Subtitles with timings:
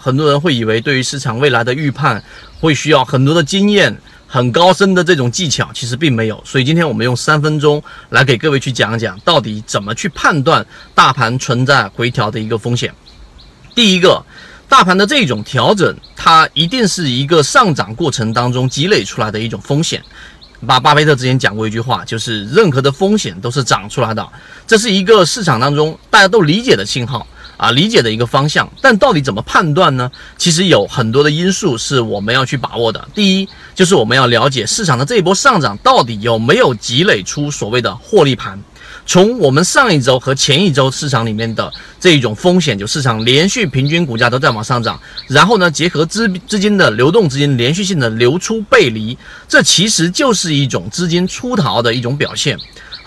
[0.00, 2.22] 很多人会以为对于市场未来的预判
[2.60, 6.42] 会需要很多的经验、很高深的这种技巧，其实并没有。
[6.44, 10.64] 所以今天我们用三分钟来给各位去讲讲，到底怎么去判断
[10.94, 12.94] 大盘存在回调的一个风险。
[13.74, 14.24] 第一个，
[14.68, 20.02] 大盘的这种调整，它一定是一个上涨过程当中积累出来的一种风险。
[20.66, 24.28] 巴巴菲特之前讲过一句话，就是任何的风险都是涨出来的，
[24.66, 27.24] 这是一个市场当中大家都理解的信号
[27.58, 28.66] 啊，理解的一个方向。
[28.80, 30.10] 但到底怎么判断呢？
[30.38, 33.06] 其实有很多的因素是我们要去把握的。
[33.14, 38.58] 第一，就是我们要了解市场的这一波上涨到底有没有积累出所谓的获利盘。
[39.04, 49.16] 从我们上一周和前一周市场里面的这一种风险，就市场连续平均股价都在往上涨，然后呢，结合资资金的流动资金连续性的流出背离，
[49.48, 52.58] 这其实就是一种资金出逃的一种表现。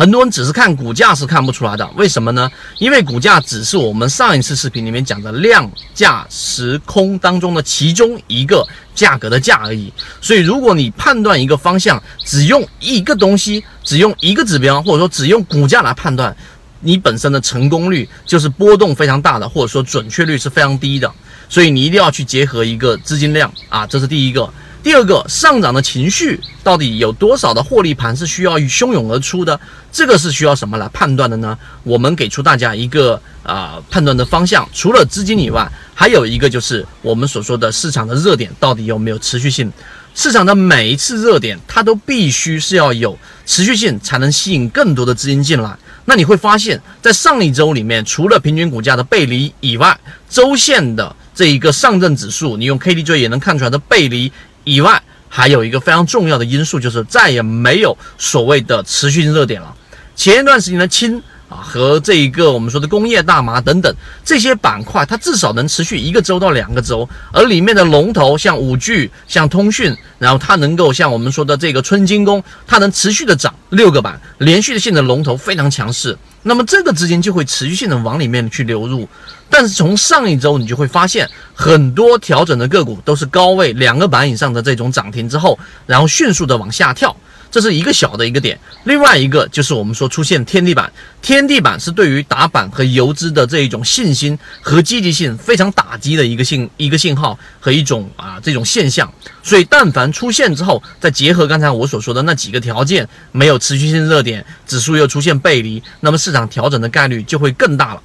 [0.02, 2.50] 很多人只是看股价是看不出来的，为什么呢？
[2.80, 9.94] 因为股价只是我们上一次视频里面讲的量价时空当中的其中一个价格的价而已。
[10.20, 16.36] 所以，如果你判断一个方向只用一个东西，只用一个指标，或者说只用股价来判断，
[16.80, 21.14] 你本身的成功率就是波动非常大的，或者说准确率是非常低的。
[21.48, 24.52] 所以，你一定要去结合一个资金量啊，这是第一个。
[24.84, 29.60] 第二个上涨的情绪到底有多少的获利盘是需要汹涌而出的？
[29.92, 31.56] 这个是需要什么来判断的呢？
[31.84, 39.72] 我们给出大家一个啊判断的方向，除了资金以外，还有一个就是我们所说的市场的热点到底有没有持续性？
[40.16, 45.78] 市场的每一次热点，它都必须是要有持续性，才能吸引更多的资金进来。
[46.06, 49.98] 那你会发现在上一周里面，除了平均股价的背离以外，
[50.30, 54.32] 周线的这一个上证指数，你用 K D J 也能看出来的背离。
[54.64, 59.74] 以外，还有一个非常重要的因素，就是再也没有所谓的持续性热点了。
[60.16, 61.18] 前一段时间的氢
[61.50, 76.18] 啊和这一个我们说的工业大麻等等这些板块，它至少能持续一个周到两个周，而里面的龙头像五 G、像通讯，然后它能够像我们说的这个春金工，它能持续的涨六个板，连续性的龙头非常强势。
[76.44, 79.08] 那么这个资金就会持续性的往里面去流入，
[79.52, 87.16] 但是从上一周你就会发现，很多调整的个股都是高位两个板以上的这种涨停之后，然后迅速的往下跳。
[87.52, 90.90] 这是一个小的一个点，另外一个就是我们说出现天地板，
[91.22, 99.14] 天地板是对于打板和游资的这一种信心和积极性非常打击的一个信一个信号和一种啊这种现象，
[99.44, 108.02] 所以但凡出现之后，再结合刚才我所说的那几个条件，没有持续性热点，指数又出现背离，那么市场调整的概率就会更大了。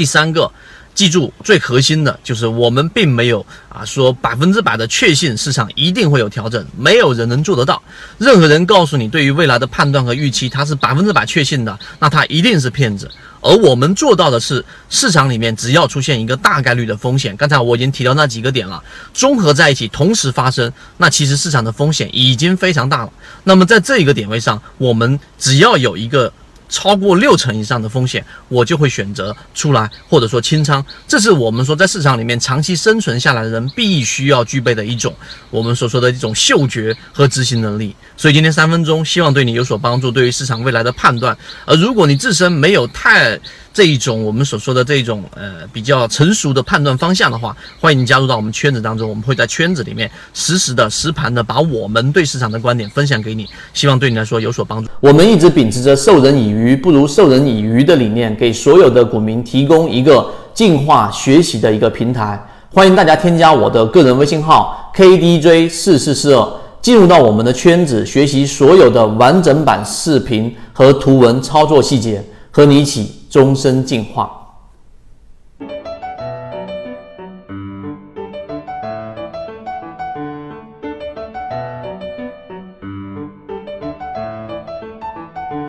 [0.00, 0.50] 第三个。
[0.92, 7.80] 记住，最核心的就是我们并没有啊说百分之百的确信市场一定会有调整，没有人能做得到。
[8.18, 13.08] 任何人告诉你对于未来的判断和预期，他是百分之百确信的，那他一定是骗子。
[13.40, 18.82] 而我们做到的是，市场里面只要出现一个大概率的风险，刚才我已经提到那几个点了，
[19.14, 23.12] 综合在一起同时发生，那其实市场的风险已经非常大了。
[23.44, 26.32] 那么在这一个点位上，我们只要有一个。
[26.70, 30.82] 超过六成以上的风险，我就会选择出来，或者说清仓。
[31.06, 35.14] 这是我们说在市场里面长期生存下来的人必须要具备的一种
[35.50, 37.94] 我们所说的一种嗅觉和执行能力。
[38.16, 41.36] 所以今天三分钟，希望对你有所帮助，对于市场未来的判断。
[41.66, 43.38] 而如果你自身没有太
[43.72, 54.90] 这一种我们所说的这种呃比较成熟的判断方向的话，欢迎你加入到我们圈子当中，我们会在圈子里面实时的实盘的把我们对市场的观点分享给你，希望对你来说有所帮助。
[55.00, 62.44] 我们一直秉持着授人以鱼不如授人以渔的理念，给所有的股民提供一个进化学习的一个平台。
[62.72, 73.19] 欢迎大家添加我的个人微信号 KDJ 四四四二，进入到我们的圈子，学习所有的完整版视频和图文操作细节，和你一起。
[73.30, 74.39] 终身进化。